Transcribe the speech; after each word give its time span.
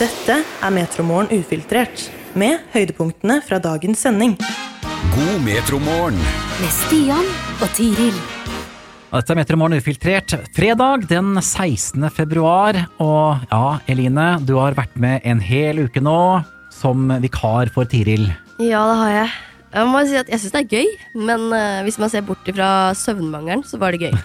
Dette 0.00 0.38
er 0.40 0.72
Metromorgen 0.72 1.28
ufiltrert, 1.36 2.06
med 2.32 2.62
høydepunktene 2.72 3.42
fra 3.44 3.58
dagens 3.60 4.00
sending. 4.00 4.38
God 5.12 5.42
metromorgen. 5.44 6.16
Med 6.62 6.72
Stian 6.72 7.26
og 7.58 7.66
Tiril. 7.76 8.16
Dette 9.12 9.34
er 9.34 9.36
Metromorgen 9.36 9.76
ufiltrert. 9.76 10.32
Fredag 10.56 11.04
den 11.10 11.34
16. 11.42 12.08
februar. 12.08 12.78
Og 13.04 13.44
ja, 13.50 13.66
Eline, 13.92 14.30
du 14.40 14.54
har 14.62 14.78
vært 14.78 14.96
med 14.96 15.28
en 15.28 15.42
hel 15.44 15.84
uke 15.84 16.00
nå 16.00 16.40
som 16.72 17.12
vikar 17.20 17.68
for 17.74 17.84
Tiril. 17.84 18.30
Ja, 18.64 18.86
det 18.88 18.96
har 19.02 19.12
jeg. 19.18 19.34
Jeg 19.72 19.88
må 19.92 20.00
si 20.08 20.16
at 20.20 20.32
jeg 20.32 20.40
syns 20.40 20.56
det 20.56 20.62
er 20.62 20.72
gøy, 20.72 20.88
men 21.28 21.44
eh, 21.56 21.82
hvis 21.84 22.00
man 22.00 22.10
ser 22.12 22.24
bort 22.24 22.48
fra 22.48 22.70
søvnmangelen, 22.96 23.64
så 23.68 23.80
var 23.80 23.92
det 23.92 24.08
gøy. 24.08 24.16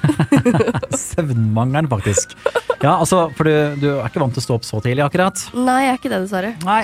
Søvnmangelen, 1.12 1.92
faktisk. 1.92 2.36
Ja, 2.84 2.94
altså, 3.00 3.26
for 3.38 3.48
du, 3.48 3.82
du 3.82 3.88
er 3.96 4.06
ikke 4.06 4.22
vant 4.22 4.36
til 4.36 4.44
å 4.44 4.46
stå 4.46 4.58
opp 4.60 4.66
så 4.68 4.80
tidlig, 4.84 5.02
akkurat? 5.08 5.42
Nei, 5.58 5.80
jeg 5.88 5.94
er 5.96 6.00
ikke 6.00 6.12
det, 6.14 6.22
dessverre. 6.28 6.54
Nei. 6.68 6.84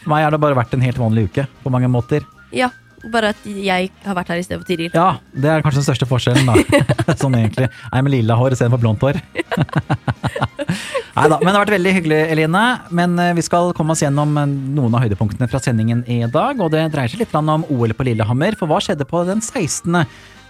For 0.00 0.12
meg 0.12 0.24
har 0.26 0.34
det 0.34 0.40
bare 0.42 0.58
vært 0.58 0.74
en 0.74 0.82
helt 0.84 0.98
vanlig 0.98 1.28
uke, 1.30 1.46
på 1.62 1.72
mange 1.72 1.90
måter. 1.92 2.26
Ja, 2.56 2.72
bare 3.08 3.30
at 3.32 3.44
jeg 3.46 3.90
har 4.04 4.16
vært 4.18 4.32
her 4.32 4.40
i 4.40 4.44
stedet 4.44 4.60
for 4.60 4.68
Tiril. 4.68 4.90
Ja, 4.92 5.20
det 5.32 5.48
er 5.48 5.62
kanskje 5.64 5.80
den 5.80 5.86
største 5.86 6.08
forskjellen, 6.10 6.50
da. 6.50 7.14
sånn 7.22 7.38
egentlig. 7.38 7.70
Nei, 7.92 8.02
med 8.04 8.14
lilla 8.16 8.36
hår 8.36 8.56
istedenfor 8.56 8.82
blondt 8.82 9.06
hår. 9.06 9.20
Nei 11.16 11.26
da, 11.26 11.38
men 11.40 11.48
det 11.48 11.54
har 11.54 11.64
vært 11.64 11.74
veldig 11.78 11.94
hyggelig, 11.96 12.20
Eline. 12.34 12.66
Men 12.96 13.16
eh, 13.22 13.32
vi 13.38 13.44
skal 13.46 13.72
komme 13.76 13.96
oss 13.96 14.04
gjennom 14.04 14.36
eh, 14.40 14.52
noen 14.76 14.94
av 14.94 15.06
høydepunktene 15.06 15.48
fra 15.50 15.62
sendingen 15.62 16.04
i 16.10 16.22
dag. 16.30 16.60
Og 16.60 16.72
det 16.74 16.86
dreier 16.92 17.12
seg 17.12 17.24
litt 17.24 17.34
om 17.36 17.64
OL 17.72 17.96
på 17.96 18.10
Lillehammer, 18.10 18.58
for 18.58 18.70
hva 18.70 18.82
skjedde 18.84 19.08
på 19.08 19.24
den 19.28 19.42
16. 19.44 20.02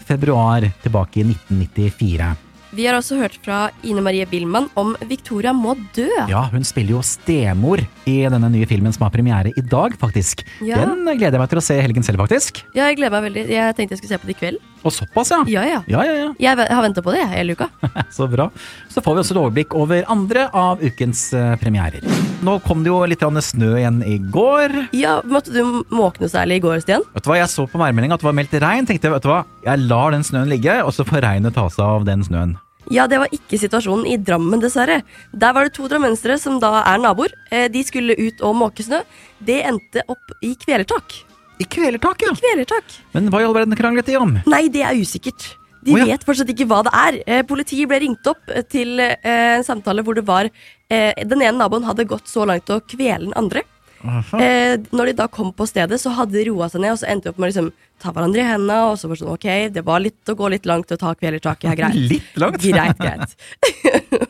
februar 0.09 0.67
tilbake 0.83 1.23
i 1.23 1.29
1994? 1.31 2.35
Vi 2.71 2.85
har 2.87 2.95
også 2.95 3.17
hørt 3.19 3.35
fra 3.43 3.65
Ine 3.83 4.03
Marie 4.05 4.23
Billmann 4.31 4.69
om 4.79 4.93
Victoria 5.11 5.51
må 5.57 5.73
dø. 5.97 6.07
Ja, 6.31 6.45
hun 6.53 6.63
spiller 6.67 6.95
jo 6.95 7.01
stemor 7.03 7.83
i 8.07 8.17
denne 8.31 8.51
nye 8.53 8.69
filmen 8.71 8.95
som 8.95 9.09
har 9.09 9.15
premiere 9.15 9.51
i 9.59 9.65
dag, 9.73 9.97
faktisk. 9.99 10.45
Ja. 10.63 10.85
Den 10.85 11.03
gleder 11.19 11.35
jeg 11.35 11.43
meg 11.43 11.51
til 11.51 11.59
å 11.59 11.65
se 11.67 11.79
i 11.81 11.83
helgen 11.83 12.07
selv, 12.07 12.23
faktisk. 12.23 12.63
Ja, 12.77 12.87
jeg 12.87 13.01
gleder 13.01 13.17
meg 13.17 13.27
veldig. 13.27 13.45
Jeg 13.51 13.75
tenkte 13.75 13.97
jeg 13.97 14.03
skulle 14.05 14.15
se 14.15 14.21
på 14.23 14.31
det 14.31 14.37
i 14.37 14.41
kveld. 14.45 14.63
Og 14.81 14.93
såpass, 14.95 15.31
ja. 15.35 15.41
Ja, 15.51 15.65
ja. 15.69 15.81
Ja, 15.91 16.05
ja, 16.07 16.15
ja. 16.17 16.29
Jeg 16.41 16.57
har 16.71 16.83
venta 16.85 17.03
på 17.05 17.13
det 17.13 17.21
jeg, 17.21 17.31
hele 17.35 17.57
uka. 17.57 17.69
Så 18.17 18.29
bra. 18.33 18.49
Så 18.89 19.03
får 19.05 19.17
vi 19.19 19.23
også 19.25 19.35
et 19.37 19.41
overblikk 19.43 19.77
over 19.77 20.07
andre 20.13 20.47
av 20.57 20.81
ukens 20.85 21.27
eh, 21.37 21.53
premierer. 21.61 22.05
Nå 22.47 22.57
kom 22.65 22.85
det 22.85 22.93
jo 22.93 23.03
litt 23.09 23.21
snø 23.21 23.75
igjen 23.77 24.01
i 24.07 24.17
går. 24.33 24.77
Ja, 24.97 25.19
Måtte 25.29 25.53
du 25.53 25.85
måke 25.93 26.29
særlig 26.33 26.61
i 26.61 26.65
går, 26.65 26.81
Stian? 26.81 27.05
Vet 27.13 27.25
du 27.27 27.31
hva, 27.31 27.37
Jeg 27.43 27.53
så 27.53 27.67
på 27.69 27.81
værmeldinga 27.81 28.17
at 28.17 28.25
det 28.25 28.31
var 28.31 28.39
meldt 28.41 28.57
regn. 28.65 28.89
Tenkte 28.89 29.09
jeg, 29.11 29.15
vet 29.19 29.29
du 29.29 29.33
hva, 29.33 29.45
jeg 29.67 29.85
lar 29.85 30.17
den 30.17 30.25
snøen 30.25 30.49
ligge, 30.51 30.81
og 30.85 30.95
så 30.97 31.05
får 31.05 31.25
regnet 31.27 31.57
ta 31.57 31.69
seg 31.69 31.85
av 31.85 32.09
den 32.09 32.25
snøen. 32.25 32.57
Ja, 32.91 33.05
det 33.07 33.21
var 33.21 33.31
ikke 33.35 33.59
situasjonen 33.61 34.09
i 34.09 34.17
Drammen, 34.19 34.63
dessverre. 34.63 35.03
Der 35.37 35.53
var 35.55 35.69
det 35.69 35.77
to 35.77 35.87
drammensere 35.91 36.39
som 36.41 36.57
da 36.63 36.81
er 36.81 37.03
naboer. 37.03 37.35
Eh, 37.53 37.69
De 37.71 37.85
skulle 37.87 38.17
ut 38.17 38.41
og 38.41 38.57
måke 38.57 38.87
snø. 38.87 39.05
Det 39.39 39.61
endte 39.69 40.07
opp 40.09 40.33
i 40.43 40.57
kvelertak. 40.59 41.21
I 41.61 41.67
kvelertak, 41.69 42.23
ja. 42.25 42.33
I 42.33 42.41
Kvelertak? 42.41 42.95
Men 43.13 43.29
hva 43.33 43.43
i 43.43 43.47
all 43.49 43.57
verden 43.57 43.77
kranglet 43.77 44.09
de 44.09 44.17
om? 44.21 44.39
Nei, 44.49 44.65
det 44.73 44.85
er 44.87 44.97
usikkert. 44.97 45.51
De 45.85 45.95
oh, 45.95 46.01
ja. 46.01 46.07
vet 46.13 46.25
fortsatt 46.29 46.53
ikke 46.53 46.67
hva 46.69 46.83
det 46.85 46.93
er. 46.97 47.19
Eh, 47.27 47.43
politiet 47.49 47.89
ble 47.89 48.01
ringt 48.03 48.27
opp 48.29 48.53
eh, 48.53 48.65
til 48.69 49.01
eh, 49.01 49.17
en 49.57 49.65
samtale 49.65 50.05
hvor 50.05 50.17
det 50.17 50.27
var 50.29 50.49
eh, 50.49 51.13
Den 51.25 51.41
ene 51.41 51.57
naboen 51.57 51.87
hadde 51.89 52.09
gått 52.09 52.29
så 52.29 52.45
langt 52.49 52.73
å 52.73 52.81
kvele 52.85 53.31
den 53.31 53.37
andre. 53.41 53.65
Eh, 54.01 54.81
når 54.97 55.11
de 55.11 55.17
da 55.19 55.29
kom 55.29 55.53
på 55.57 55.67
stedet, 55.69 56.01
så 56.01 56.13
hadde 56.17 56.39
de 56.39 56.47
roa 56.49 56.71
seg 56.73 56.85
ned, 56.85 56.95
og 56.97 57.01
så 57.03 57.09
endte 57.13 57.29
de 57.29 57.35
opp 57.35 57.41
med 57.41 57.49
å 57.49 57.53
liksom, 57.53 57.71
ta 58.01 58.13
hverandre 58.17 58.45
i 58.45 58.49
hendene. 58.49 58.81
Og 58.89 59.01
så 59.01 59.09
var 59.09 59.17
det 59.17 59.23
sånn, 59.25 59.35
ok, 59.37 59.49
det 59.77 59.87
var 59.89 60.05
litt 60.05 60.33
å 60.33 60.37
gå 60.41 60.53
litt 60.57 60.69
langt 60.69 60.93
å 60.97 61.01
ta 61.01 61.15
kvelertaket. 61.17 61.69
her, 61.73 61.81
greit. 61.81 62.03
Litt 62.15 62.41
langt? 62.41 62.65
Greit, 62.65 63.01
greit. 63.01 64.30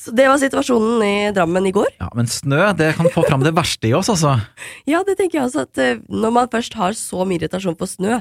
så 0.00 0.14
det 0.16 0.26
var 0.30 0.40
situasjonen 0.40 1.02
i 1.04 1.14
Drammen 1.36 1.66
i 1.68 1.74
går. 1.76 1.90
Ja, 2.00 2.08
Men 2.16 2.28
snø 2.30 2.70
det 2.78 2.94
kan 2.96 3.10
få 3.12 3.24
fram 3.28 3.44
det 3.44 3.52
verste 3.56 3.90
i 3.90 3.94
oss, 3.96 4.08
altså. 4.12 4.38
Ja, 4.90 5.02
det 5.04 5.18
tenker 5.18 5.40
jeg 5.40 5.48
også 5.50 5.66
at 5.66 5.80
eh, 5.82 6.00
når 6.08 6.32
man 6.38 6.50
først 6.52 6.76
har 6.78 6.96
så 6.96 7.26
mye 7.28 7.40
irritasjon 7.40 7.76
på 7.76 7.88
snø, 7.90 8.20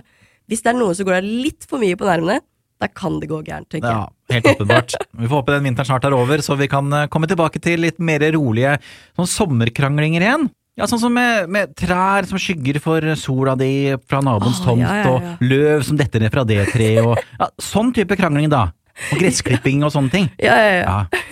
hvis 0.51 0.65
det 0.65 0.73
er 0.73 0.79
noe 0.79 0.95
som 0.97 1.07
går 1.07 1.19
deg 1.21 1.29
litt 1.45 1.67
for 1.69 1.79
mye 1.81 1.95
på 1.95 2.07
nervene, 2.09 2.41
da 2.79 2.87
kan 2.91 3.17
det 3.19 3.27
gå 3.31 3.41
gærent, 3.43 3.67
tenker 3.71 3.89
jeg. 3.91 3.95
Ja, 3.95 4.35
helt 4.35 4.47
åpenbart. 4.53 4.93
Vi 5.19 5.27
får 5.27 5.41
håpe 5.41 5.55
den 5.55 5.67
vinteren 5.67 5.87
snart 5.89 6.05
er 6.07 6.15
over, 6.15 6.43
så 6.43 6.55
vi 6.59 6.67
kan 6.71 6.91
eh, 6.95 7.09
komme 7.11 7.27
tilbake 7.31 7.61
til 7.63 7.83
litt 7.83 7.99
mer 8.03 8.23
rolige 8.35 8.77
sånn 9.19 9.29
sommerkranglinger 9.37 10.25
igjen. 10.25 10.49
Ja, 10.79 10.87
Sånn 10.87 11.01
som 11.01 11.11
med, 11.11 11.49
med 11.51 11.73
trær 11.75 12.23
som 12.29 12.39
skygger 12.39 12.77
for 12.79 13.03
sola 13.19 13.51
di 13.59 13.97
fra 14.07 14.21
naboens 14.23 14.61
Å, 14.61 14.69
tomt, 14.69 14.83
ja, 14.85 14.93
ja, 15.01 15.07
ja. 15.09 15.33
og 15.35 15.43
løv 15.43 15.83
som 15.83 15.97
detter 15.99 16.23
ned 16.23 16.31
fra 16.31 16.45
det 16.47 16.61
treet, 16.71 17.03
og 17.03 17.19
ja, 17.19 17.49
sånn 17.59 17.91
type 17.95 18.15
krangling, 18.15 18.47
da. 18.51 18.69
Og 19.09 19.19
gressklipping 19.19 19.83
og 19.87 19.91
sånne 19.95 20.13
ting. 20.13 20.29
Ja, 20.47 20.55
ja, 20.55 20.79
ja. 20.79 21.27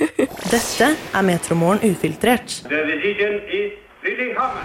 Dette 0.48 0.96
er 1.14 1.22
Metromorgen 1.22 1.92
ufiltrert. 1.92 2.64
The 2.64 2.80
decision 2.88 3.34
is 3.52 3.72
Lillehammer. 4.04 4.64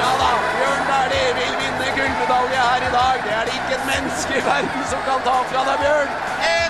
Ja 0.00 0.10
da, 0.20 0.30
Bjørn 0.58 0.82
Dæhlie 0.90 1.30
vil 1.38 1.54
vinne 1.62 1.88
gullmedalje 1.98 2.60
her 2.68 2.82
i 2.88 2.92
dag. 2.98 3.16
Det 3.26 3.32
er 3.38 3.44
det 3.48 3.54
ikke 3.58 3.74
et 3.78 3.86
menneske 3.92 4.32
i 4.38 4.44
verden 4.50 4.82
som 4.92 5.00
kan 5.08 5.18
ta 5.26 5.36
fra 5.50 5.60
deg, 5.70 5.76
Bjørn. 5.82 6.10
1.51,29! 6.54 6.69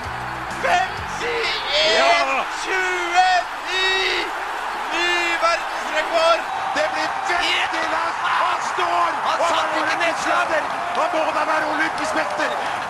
Ikke! 10.10 10.60
Han 10.98 11.08
må 11.14 11.24
da 11.36 11.42
være 11.52 11.66
olympisk! 11.74 12.14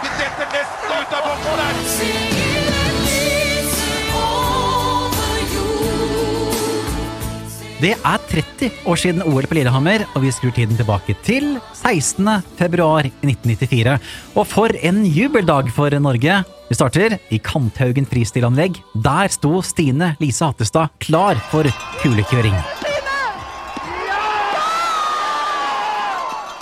Vi 0.02 0.08
detter 0.20 0.46
nesten 0.56 0.88
ut 0.96 1.12
av 1.18 1.22
boksen 1.28 1.54
der. 1.60 1.74
Det 7.80 7.94
er 7.96 8.24
30 8.28 8.88
år 8.92 8.98
siden 9.00 9.22
OL 9.24 9.46
på 9.48 9.56
Lillehammer, 9.56 10.02
og 10.12 10.20
vi 10.20 10.32
skrur 10.36 10.52
tiden 10.52 10.76
tilbake 10.76 11.14
til 11.24 11.54
16. 11.78 12.28
februar 12.58 13.08
1994. 13.08 13.94
Og 14.36 14.44
for 14.48 14.76
en 14.84 15.00
jubeldag 15.08 15.72
for 15.72 15.96
Norge! 15.96 16.42
Vi 16.68 16.76
starter 16.76 17.16
i 17.32 17.40
Kanthaugen 17.40 18.06
fristilanlegg. 18.06 18.76
Der 18.94 19.32
sto 19.32 19.62
Stine 19.64 20.12
Lise 20.20 20.44
Hattestad 20.44 20.92
klar 21.00 21.40
for 21.50 21.72
kulekjøring. 22.04 22.79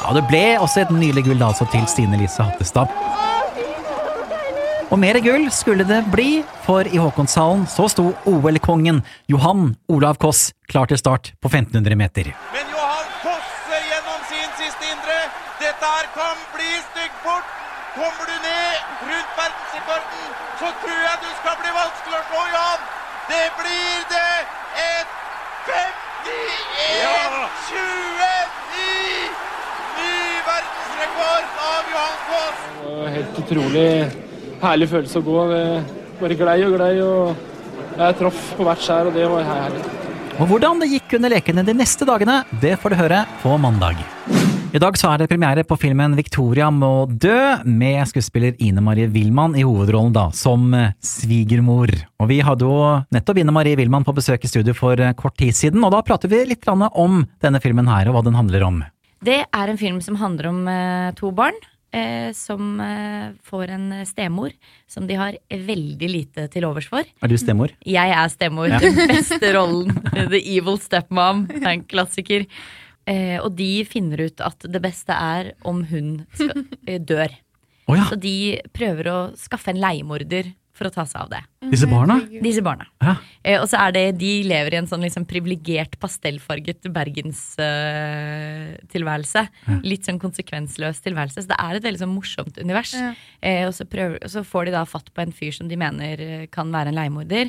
Ja, 0.08 0.14
Det 0.16 0.24
ble 0.30 0.56
også 0.56 0.80
et 0.80 0.90
nylig 0.90 1.24
gull 1.26 1.42
altså 1.44 1.66
til 1.68 1.84
Stine 1.86 2.16
Lise 2.16 2.42
Hattestad. 2.42 2.88
Og 4.88 4.96
mer 4.98 5.18
gull 5.20 5.50
skulle 5.52 5.84
det 5.84 5.98
bli, 6.08 6.42
for 6.64 6.80
i 6.88 6.96
Håkonshallen 6.96 7.66
så 7.68 7.88
sto 7.92 8.06
OL-kongen 8.24 9.02
Johan 9.28 9.76
Olav 9.92 10.16
Koss 10.16 10.52
klar 10.72 10.86
til 10.88 10.96
start 10.96 11.32
på 11.42 11.48
1500 11.52 11.92
meter. 12.00 12.24
Men 12.54 12.66
Johan 12.72 13.08
fosser 13.20 13.82
gjennom 13.90 14.20
sin 14.32 14.48
siste 14.56 14.84
indre. 14.88 15.18
Dette 15.60 15.84
her 15.92 16.06
kan 16.16 16.36
bli 16.56 16.70
styggfort. 16.88 17.44
Kommer 17.98 18.24
du 18.30 18.36
ned 18.48 18.72
rundt 19.10 19.30
verdensrekorden, 19.36 20.24
så 20.60 20.68
tror 20.80 21.00
jeg 21.04 21.16
du 21.20 21.30
skal 21.42 21.56
bli 21.60 21.70
vanskelig 21.82 22.16
å 22.16 22.24
slå, 22.30 22.42
Johan. 22.54 22.80
Det 23.28 23.46
blir 23.60 23.98
det. 24.14 24.34
Et 24.88 25.08
51-29! 25.68 25.78
Ny 29.98 30.16
verdensrekord 30.48 31.46
av 31.58 31.58
Johan 31.58 31.58
Foss. 31.58 31.58
Det 31.58 31.68
var 31.68 31.77
helt 33.18 33.38
utrolig 33.42 33.88
herlig 34.62 34.90
følelse 34.90 35.20
å 35.20 35.26
gå. 35.26 35.38
Det 35.52 35.62
bare 36.18 36.38
glei 36.38 36.58
og 36.66 36.76
glei. 36.76 36.92
og 37.02 37.98
Jeg 37.98 38.18
traff 38.20 38.44
på 38.58 38.66
hvert 38.66 38.84
skjær, 38.84 39.10
og 39.10 39.16
det 39.16 39.26
var 39.30 39.48
herlig. 39.48 39.82
Og 40.38 40.46
hvordan 40.52 40.78
det 40.82 40.92
gikk 40.92 41.16
under 41.18 41.34
lekene 41.34 41.64
de 41.66 41.74
neste 41.74 42.06
dagene, 42.06 42.44
det 42.62 42.76
får 42.78 42.94
du 42.94 43.00
høre 43.00 43.24
på 43.42 43.56
mandag. 43.58 43.98
I 44.68 44.78
dag 44.78 44.98
så 45.00 45.08
er 45.08 45.22
det 45.22 45.30
premiere 45.30 45.62
på 45.64 45.78
filmen 45.80 46.12
Victoria 46.12 46.66
må 46.70 47.08
dø, 47.08 47.38
med 47.64 48.02
skuespiller 48.10 48.58
Ine 48.62 48.82
Marie 48.84 49.08
Wilman 49.10 49.56
i 49.56 49.64
hovedrollen 49.64 50.12
da, 50.12 50.26
som 50.36 50.68
eh, 50.76 50.92
svigermor. 51.00 51.88
Og 52.20 52.28
vi 52.28 52.42
hadde 52.44 52.68
jo 52.68 52.76
nettopp 53.16 53.40
Ine 53.40 53.54
Marie 53.56 53.78
Wilman 53.80 54.04
på 54.04 54.12
besøk 54.18 54.44
i 54.44 54.50
studio 54.52 54.76
for 54.76 55.00
eh, 55.00 55.16
kort 55.16 55.38
tid 55.40 55.56
siden, 55.56 55.80
og 55.82 55.96
da 55.96 56.02
prater 56.04 56.30
vi 56.30 56.42
litt 56.50 56.68
om 56.68 57.24
denne 57.40 57.62
filmen 57.64 57.88
her, 57.88 58.10
og 58.10 58.18
hva 58.18 58.24
den 58.28 58.36
handler 58.36 58.68
om. 58.68 58.78
Det 59.24 59.40
er 59.48 59.72
en 59.72 59.80
film 59.80 60.02
som 60.04 60.20
handler 60.20 60.52
om 60.52 60.60
eh, 60.68 61.10
to 61.18 61.32
barn 61.34 61.56
eh, 61.92 62.32
som 62.36 62.80
eh, 62.80 63.30
får 63.48 63.72
en 63.76 63.86
stemor 64.08 64.52
som 64.90 65.06
de 65.08 65.16
har 65.18 65.38
veldig 65.48 66.10
lite 66.10 66.48
til 66.52 66.66
overs 66.68 66.88
for. 66.90 67.06
Er 67.06 67.30
du 67.30 67.36
stemor? 67.40 67.72
Jeg 67.86 68.14
er 68.16 68.28
stemor. 68.32 68.72
Den 68.84 69.00
beste 69.10 69.54
rollen. 69.56 69.94
The 70.14 70.42
Evil 70.42 70.80
Stepmom. 70.82 71.46
Det 71.50 71.64
er 71.64 71.74
en 71.76 71.88
klassiker. 71.88 72.46
Eh, 73.08 73.36
og 73.40 73.54
de 73.56 73.84
finner 73.88 74.26
ut 74.28 74.42
at 74.44 74.68
det 74.68 74.82
beste 74.84 75.14
er 75.14 75.54
om 75.68 75.84
hun 75.88 76.26
skal, 76.36 76.66
eh, 76.86 77.00
dør. 77.00 77.32
Oh, 77.88 77.96
ja. 77.96 78.04
Så 78.10 78.18
de 78.20 78.60
prøver 78.76 79.08
å 79.08 79.18
skaffe 79.38 79.72
en 79.72 79.80
leiemorder 79.80 80.52
for 80.78 80.86
å 80.88 80.94
ta 80.94 81.04
seg 81.08 81.18
av 81.24 81.28
det. 81.32 81.42
Disse 81.72 81.88
barna? 81.90 82.16
Disse 82.42 82.62
barna. 82.64 82.84
Ja. 83.02 83.14
Eh, 83.42 83.60
og 83.60 83.66
så 83.70 83.76
er 83.82 83.90
det, 83.96 84.04
de 84.20 84.32
lever 84.48 84.72
i 84.74 84.80
en 84.80 84.90
sånn 84.90 85.04
liksom 85.04 85.24
privilegert 85.28 85.94
pastellfarget 86.00 86.80
bergenstilværelse. 86.94 89.42
Litt 89.86 90.04
sånn 90.08 90.22
konsekvensløs 90.22 90.98
tilværelse. 91.04 91.40
Så 91.44 91.50
det 91.50 91.58
er 91.58 91.72
et 91.76 91.86
veldig 91.88 92.02
sånn 92.04 92.14
morsomt 92.14 92.56
univers. 92.62 92.92
Ja. 92.96 93.10
Eh, 93.42 93.64
og 93.66 93.72
så, 93.76 93.82
prøver, 93.90 94.16
og 94.22 94.30
så 94.32 94.40
får 94.46 94.62
de 94.68 94.72
da 94.78 94.82
fatt 94.88 95.08
på 95.12 95.20
en 95.24 95.34
fyr 95.34 95.52
som 95.58 95.66
de 95.70 95.76
mener 95.80 96.12
eh, 96.22 96.50
kan 96.54 96.68
være 96.74 96.88
en 96.92 96.98
leiemorder. 97.00 97.46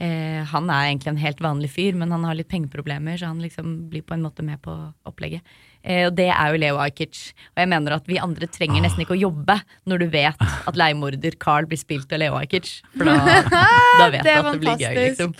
Eh, 0.00 0.40
han 0.48 0.70
er 0.72 0.86
egentlig 0.88 1.10
en 1.12 1.20
helt 1.20 1.42
vanlig 1.44 1.68
fyr, 1.74 1.92
men 1.98 2.12
han 2.14 2.24
har 2.24 2.34
litt 2.38 2.48
pengeproblemer, 2.48 3.18
så 3.20 3.26
han 3.28 3.42
liksom 3.44 3.66
blir 3.92 4.02
på 4.06 4.14
en 4.16 4.24
måte 4.24 4.42
med 4.46 4.58
på 4.64 4.72
opplegget. 5.08 5.42
Eh, 5.80 6.04
og 6.08 6.14
det 6.18 6.28
er 6.28 6.52
jo 6.52 6.60
Leo 6.60 6.80
Ajkic. 6.82 7.20
Og 7.54 7.62
jeg 7.62 7.70
mener 7.72 7.96
at 7.96 8.08
vi 8.10 8.20
andre 8.20 8.48
trenger 8.52 8.84
nesten 8.84 9.04
ikke 9.04 9.16
å 9.16 9.20
jobbe 9.20 9.56
når 9.88 10.02
du 10.02 10.06
vet 10.12 10.44
at 10.44 10.78
leiemorder 10.78 11.38
Carl 11.40 11.68
blir 11.70 11.80
spilt 11.80 12.12
av 12.12 12.22
Leo 12.22 12.36
Ajkic. 12.40 12.72
For 12.96 13.08
da, 13.08 13.16
da 13.48 14.10
vet 14.14 14.26
du 14.26 14.32
at 14.34 14.50
det 14.50 14.60
blir 14.64 14.84
gøy, 14.84 15.00
liksom. 15.08 15.34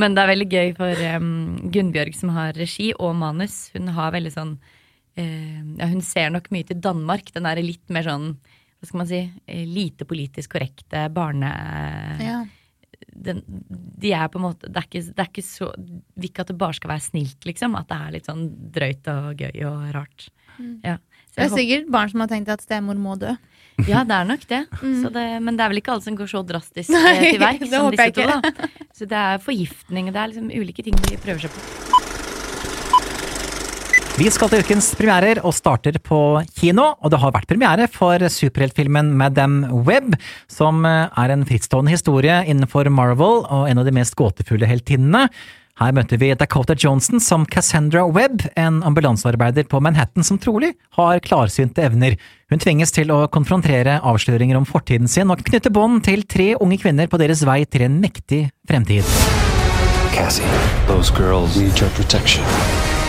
Men 0.00 0.16
det 0.16 0.22
er 0.22 0.32
veldig 0.32 0.50
gøy 0.50 0.70
for 0.78 1.04
um, 1.16 1.32
Gunnbjørg 1.74 2.16
som 2.18 2.34
har 2.34 2.54
regi 2.58 2.90
og 2.96 3.14
manus. 3.20 3.62
Hun 3.74 3.90
har 3.94 4.14
veldig 4.14 4.32
sånn 4.34 4.54
uh, 4.56 5.58
ja, 5.76 5.90
Hun 5.90 6.00
ser 6.06 6.32
nok 6.34 6.48
mye 6.54 6.66
til 6.66 6.80
Danmark. 6.82 7.32
Den 7.34 7.48
er 7.50 7.62
litt 7.62 7.84
mer 7.92 8.06
sånn 8.06 8.32
hva 8.80 8.88
skal 8.88 9.00
man 9.02 9.08
si, 9.10 9.18
eh, 9.44 9.66
lite 9.68 10.06
politisk 10.08 10.54
korrekte 10.54 11.02
barne... 11.12 11.50
Ja. 12.16 12.38
Den, 13.08 13.42
de 14.00 14.12
er 14.12 14.28
på 14.28 14.38
en 14.38 14.44
måte 14.44 14.68
Det 14.68 14.76
er 14.76 14.86
ikke, 14.86 15.00
det 15.08 15.22
er 15.22 15.28
ikke 15.30 15.44
så 15.44 15.70
Vil 15.76 16.28
ikke 16.28 16.44
at 16.44 16.50
det 16.52 16.56
bare 16.60 16.76
skal 16.76 16.92
være 16.92 17.04
snilt, 17.04 17.46
liksom. 17.48 17.74
At 17.78 17.88
det 17.90 17.96
er 17.96 18.14
litt 18.16 18.28
sånn 18.28 18.44
drøyt 18.74 19.08
og 19.12 19.40
gøy 19.40 19.64
og 19.70 19.86
rart. 19.96 20.28
Ja. 20.84 20.98
Så 21.30 21.38
Det 21.38 21.44
er 21.46 21.52
sikkert 21.54 21.90
barn 21.94 22.10
som 22.12 22.24
har 22.24 22.30
tenkt 22.32 22.50
at 22.52 22.64
stemor 22.64 22.98
må 23.00 23.14
dø. 23.20 23.34
ja, 23.88 24.02
det 24.04 24.16
er 24.16 24.24
nok 24.28 24.46
det. 24.50 24.62
Så 25.02 25.12
det. 25.14 25.26
Men 25.40 25.56
det 25.56 25.64
er 25.64 25.72
vel 25.72 25.80
ikke 25.80 25.94
alle 25.94 26.04
som 26.04 26.16
går 26.18 26.28
så 26.32 26.42
drastisk 26.46 26.92
Nei, 26.92 27.12
eh, 27.16 27.28
til 27.30 27.40
verks 27.44 27.70
som 27.70 27.90
disse 27.94 28.10
to. 28.18 28.26
Da. 28.26 28.72
Så 28.98 29.08
det 29.08 29.20
er 29.20 29.44
forgiftning, 29.44 30.10
og 30.10 30.16
det 30.16 30.24
er 30.24 30.34
liksom 30.34 30.50
ulike 30.50 30.84
ting 30.84 30.98
de 31.06 31.20
prøver 31.22 31.46
seg 31.46 31.54
på. 31.54 31.79
Vi 34.18 34.26
skal 34.32 34.50
til 34.50 34.64
ukens 34.64 34.90
premierer 34.98 35.38
og 35.46 35.54
starter 35.54 35.96
på 36.02 36.18
kino. 36.58 36.90
Og 37.00 37.12
det 37.12 37.20
har 37.22 37.32
vært 37.34 37.48
premiere 37.50 37.86
for 37.92 38.20
superheltfilmen 38.32 39.12
Madame 39.16 39.70
Web, 39.86 40.16
som 40.50 40.84
eh, 40.88 41.06
er 41.08 41.32
en 41.32 41.46
frittstående 41.48 41.94
historie 41.94 42.42
innenfor 42.50 42.90
Marvel 42.92 43.44
og 43.46 43.70
en 43.70 43.80
av 43.80 43.86
de 43.86 43.94
mest 43.94 44.18
gåtefulle 44.18 44.68
heltinnene. 44.68 45.28
Her 45.80 45.94
møter 45.96 46.20
vi 46.20 46.28
Dakota 46.36 46.74
Johnson 46.76 47.22
som 47.24 47.46
Cassandra 47.48 48.02
Webb, 48.04 48.42
en 48.60 48.82
ambulansearbeider 48.84 49.64
på 49.70 49.80
Manhattan 49.80 50.26
som 50.26 50.36
trolig 50.36 50.74
har 50.98 51.22
klarsynte 51.24 51.86
evner. 51.86 52.18
Hun 52.52 52.60
tvinges 52.60 52.92
til 52.92 53.14
å 53.14 53.22
konfrontere 53.32 53.96
avsløringer 54.04 54.60
om 54.60 54.68
fortiden 54.68 55.08
sin 55.08 55.32
og 55.32 55.40
knytte 55.46 55.72
bånd 55.72 56.04
til 56.04 56.26
tre 56.28 56.52
unge 56.60 56.82
kvinner 56.82 57.08
på 57.08 57.22
deres 57.22 57.46
vei 57.48 57.62
til 57.64 57.88
en 57.88 58.00
mektig 58.02 58.50
fremtid. 58.68 59.08
Cassie, 60.12 60.44
those 60.86 61.08
girls 61.10 61.56
need 61.56 61.78
your. 61.80 62.99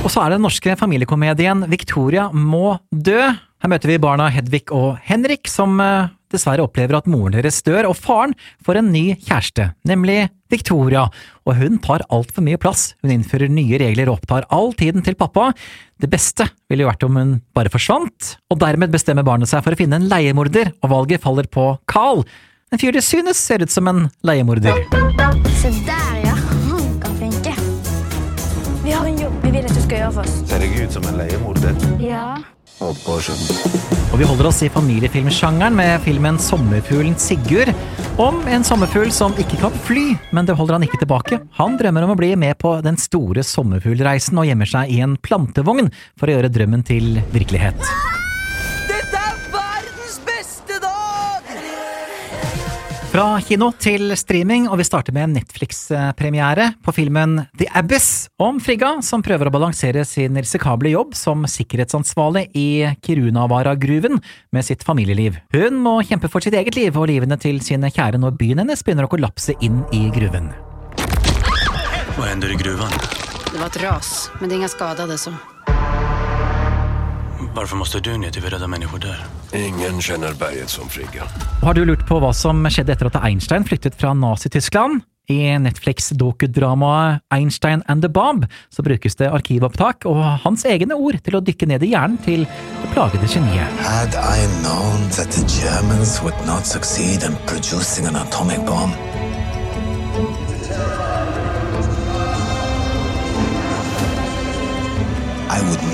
Og 0.00 0.08
så 0.14 0.22
er 0.22 0.32
det 0.32 0.38
den 0.38 0.46
norske 0.46 0.72
familiekomedien 0.80 1.66
Victoria 1.68 2.30
må 2.32 2.78
dø. 2.88 3.20
Her 3.20 3.70
møter 3.70 3.92
vi 3.92 3.98
barna 4.00 4.30
Hedvig 4.32 4.62
og 4.72 4.96
Henrik, 5.04 5.50
som 5.52 5.76
eh, 5.84 6.08
dessverre 6.32 6.64
opplever 6.64 6.96
at 6.96 7.10
moren 7.12 7.36
deres 7.36 7.60
dør, 7.66 7.90
og 7.90 7.98
faren 8.00 8.32
får 8.64 8.80
en 8.80 8.88
ny 8.94 9.02
kjæreste, 9.26 9.66
nemlig 9.90 10.30
Victoria. 10.50 11.02
Og 11.44 11.60
hun 11.60 11.76
tar 11.84 12.06
altfor 12.08 12.46
mye 12.46 12.60
plass. 12.62 12.94
Hun 13.04 13.12
innfører 13.12 13.52
nye 13.52 13.82
regler 13.82 14.08
og 14.08 14.22
opptar 14.22 14.48
all 14.48 14.72
tiden 14.80 15.04
til 15.04 15.18
pappa. 15.20 15.50
Det 16.00 16.08
beste 16.08 16.48
ville 16.72 16.86
jo 16.86 16.88
vært 16.88 17.04
om 17.04 17.20
hun 17.20 17.34
bare 17.52 17.74
forsvant, 17.74 18.38
og 18.48 18.64
dermed 18.64 18.96
bestemmer 18.96 19.28
barnet 19.28 19.52
seg 19.52 19.60
for 19.60 19.76
å 19.76 19.82
finne 19.82 20.00
en 20.00 20.08
leiemorder, 20.08 20.72
og 20.80 20.94
valget 20.96 21.20
faller 21.28 21.52
på 21.52 21.74
Carl. 21.84 22.24
En 22.72 22.78
fyr 22.80 22.92
de 22.92 23.02
synes 23.04 23.36
ser 23.36 23.60
ut 23.62 23.70
som 23.70 23.88
en 23.88 24.06
leiemorder. 24.24 24.78
Se 25.60 25.68
der, 25.84 26.14
ja. 26.24 26.32
Han 26.32 27.00
kan 27.02 27.16
funke. 27.20 27.52
Vi 28.84 28.90
har 28.90 29.06
en 29.06 29.18
jobb 29.20 29.34
vi 29.42 29.50
vil 29.52 29.66
at 29.68 29.74
du 29.76 29.80
skal 29.82 29.98
gjøre 29.98 30.12
for 30.16 30.24
oss. 30.24 30.38
Ser 30.48 30.64
jeg 30.64 30.86
ut 30.86 30.96
som 30.96 31.04
en 31.10 31.18
leiemorder? 31.20 31.76
Ja. 32.00 32.38
Og 32.82 34.16
vi 34.18 34.26
holder 34.26 34.48
oss 34.48 34.62
i 34.64 34.70
familiefilmsjangeren 34.72 35.76
med 35.76 36.00
filmen 36.02 36.40
Sommerfuglen 36.40 37.14
Sigurd. 37.20 37.70
Om 38.20 38.40
en 38.50 38.64
sommerfugl 38.66 39.12
som 39.14 39.36
ikke 39.38 39.60
kan 39.60 39.76
fly, 39.86 40.06
men 40.32 40.48
det 40.48 40.56
holder 40.56 40.78
han 40.78 40.88
ikke 40.88 41.02
tilbake. 41.04 41.38
Han 41.60 41.76
drømmer 41.78 42.08
om 42.08 42.14
å 42.16 42.18
bli 42.18 42.32
med 42.40 42.56
på 42.58 42.74
den 42.84 42.96
store 43.00 43.44
sommerfuglreisen 43.46 44.40
og 44.40 44.48
gjemmer 44.48 44.72
seg 44.72 44.96
i 44.96 44.98
en 45.04 45.14
plantevogn 45.20 45.92
for 46.16 46.32
å 46.32 46.38
gjøre 46.38 46.50
drømmen 46.56 46.88
til 46.88 47.20
virkelighet. 47.36 48.11
Fra 53.12 53.36
kino 53.44 53.66
til 53.76 54.08
streaming, 54.16 54.70
og 54.72 54.78
vi 54.80 54.86
starter 54.88 55.12
med 55.12 55.26
en 55.26 55.34
Netflix-premiere 55.36 56.70
på 56.80 56.94
filmen 56.96 57.42
The 57.60 57.66
Abyss 57.76 58.30
om 58.40 58.56
Frigga, 58.56 58.94
som 59.04 59.20
prøver 59.20 59.50
å 59.50 59.52
balansere 59.52 60.06
sin 60.08 60.38
risikable 60.40 60.94
jobb 60.94 61.12
som 61.18 61.44
sikkerhetsansvarlig 61.44 62.46
i 62.56 62.64
Kirunavara-gruven 63.04 64.16
med 64.56 64.64
sitt 64.64 64.88
familieliv. 64.88 65.36
Hun 65.52 65.76
må 65.84 65.98
kjempe 66.08 66.32
for 66.32 66.40
sitt 66.40 66.56
eget 66.56 66.80
liv 66.80 66.96
og 66.96 67.10
livene 67.12 67.36
til 67.36 67.60
sine 67.60 67.92
kjære 67.92 68.16
når 68.22 68.40
byen 68.40 68.64
hennes 68.64 68.80
begynner 68.80 69.04
å 69.04 69.12
kollapse 69.12 69.60
inn 69.60 69.84
i 69.92 70.06
gruven. 70.16 70.48
Hva 72.16 72.32
hender 72.32 72.56
i 72.56 72.60
gruven? 72.64 73.00
Det 73.52 73.60
var 73.60 73.68
et 73.68 73.82
ras, 73.84 74.30
men 74.40 74.48
det 74.48 74.54
är 74.54 74.64
inga 74.64 75.06
det 75.06 75.18
så. 75.18 75.36
Varför 77.54 77.76
måste 77.76 78.00
du 78.00 78.18
ner 78.18 78.30
till 78.30 78.42
vi 78.42 78.48
räddar 78.48 78.66
människor 78.66 78.98
där? 78.98 79.24
Ingen 79.54 80.00
kjenner 80.00 80.34
berget 80.34 80.68
som 80.68 80.88
Frigga. 80.88 81.22
Har 81.62 81.74
du 81.74 81.84
lurt 81.84 82.08
på 82.08 82.18
hva 82.20 82.32
som 82.32 82.64
skjedde 82.70 82.94
etter 82.94 83.10
at 83.10 83.18
Einstein 83.20 83.64
flyttet 83.64 83.98
fra 84.00 84.14
Nazi-Tyskland? 84.14 85.02
I 85.28 85.58
Netflix-dokudramaet 85.58 87.20
Einstein 87.30 87.82
and 87.86 88.02
the 88.02 88.08
Bomb 88.08 88.46
så 88.68 88.82
brukes 88.82 89.16
det 89.16 89.30
arkivopptak 89.30 90.06
og 90.10 90.18
hans 90.42 90.64
egne 90.64 90.96
ord 90.96 91.20
til 91.22 91.36
å 91.38 91.40
dykke 91.44 91.68
ned 91.70 91.84
i 91.86 91.92
hjernen 91.92 92.18
til 92.24 92.42
det 92.48 92.90
plagede 92.92 93.28
geniet. 93.30 93.84
Had 93.84 94.16
I 94.16 94.48
known 94.64 95.08
that 95.16 95.30
the 95.30 95.44
Germans 95.46 96.18
would 96.24 96.46
not 96.46 96.66
succeed 96.66 97.22
in 97.22 97.36
producing 97.46 98.08
an 98.08 98.16
atomic 98.16 98.64
bomb, 98.66 98.96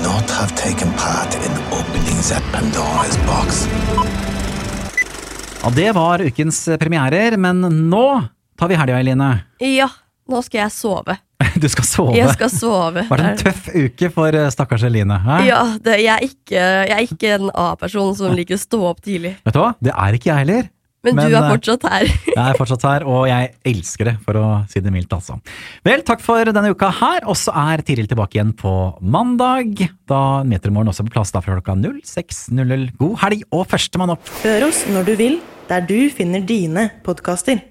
not 0.03 0.29
have 0.29 0.55
taken 0.55 0.91
part 0.93 1.35
in 1.35 1.51
opening 1.71 2.17
that 2.29 2.43
Pandora's 2.53 3.17
box. 3.25 3.67
Ja, 5.63 5.69
Det 5.69 5.91
var 5.91 6.21
ukens 6.21 6.69
premierer, 6.79 7.37
men 7.37 7.61
nå 7.89 8.23
tar 8.59 8.67
vi 8.67 8.75
helga, 8.75 8.99
Eline. 8.99 9.29
Ja, 9.59 9.89
nå 10.29 10.41
skal 10.45 10.65
jeg 10.65 10.71
sove. 10.71 11.17
Du 11.59 11.67
skal 11.71 11.85
sove. 11.87 12.15
Jeg 12.15 12.31
skal 12.35 12.51
sove. 12.51 13.03
Var 13.09 13.21
det 13.21 13.29
en 13.29 13.39
tøff 13.41 13.69
uke 13.75 14.09
for 14.15 14.35
eh, 14.35 14.49
stakkars 14.53 14.83
Eline? 14.87 15.17
Hæ? 15.23 15.37
Ja, 15.47 15.61
det, 15.83 15.97
jeg, 16.03 16.15
er 16.15 16.27
ikke, 16.27 16.63
jeg 16.89 16.95
er 16.95 17.05
ikke 17.07 17.31
en 17.35 17.51
A-person 17.51 18.13
som 18.15 18.35
liker 18.35 18.55
å 18.59 18.61
stå 18.61 18.79
opp 18.91 19.01
tidlig. 19.03 19.35
Vet 19.47 19.55
du 19.55 19.59
hva? 19.63 19.73
Det 19.83 19.91
er 19.95 20.15
ikke 20.19 20.31
jeg 20.31 20.45
heller. 20.45 20.69
Men, 21.05 21.15
du 21.15 21.31
er 21.31 21.37
eh, 21.39 21.51
fortsatt 21.53 21.85
her. 21.87 22.09
Jeg 22.35 22.43
er 22.43 22.57
fortsatt 22.59 22.83
her, 22.83 23.05
og 23.07 23.23
jeg 23.29 23.53
elsker 23.71 24.09
det, 24.09 24.15
for 24.25 24.39
å 24.39 24.45
si 24.71 24.81
det 24.83 24.91
mildt, 24.91 25.13
altså. 25.15 25.37
Vel, 25.87 26.03
takk 26.07 26.23
for 26.23 26.51
denne 26.51 26.73
uka 26.75 26.89
her, 26.99 27.23
og 27.29 27.37
så 27.39 27.53
er 27.71 27.83
Tiril 27.87 28.09
tilbake 28.11 28.35
igjen 28.35 28.51
på 28.59 28.73
mandag. 28.99 29.85
Da 30.09 30.43
Metermorgen 30.47 30.91
også 30.91 31.07
på 31.07 31.15
plass 31.15 31.31
da 31.35 31.43
fra 31.45 31.55
klokka 31.55 31.77
06.00. 31.79 32.89
God 32.99 33.17
helg 33.23 33.47
og 33.55 33.67
førstemann 33.71 34.15
opp! 34.17 34.31
Hør 34.43 34.67
oss 34.67 34.83
når 34.91 35.07
du 35.07 35.13
vil, 35.23 35.41
der 35.71 35.87
du 35.87 35.97
finner 36.11 36.43
dine 36.43 36.89
podkaster. 37.07 37.63